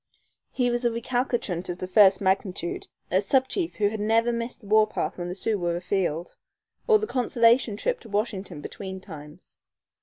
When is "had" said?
3.89-3.99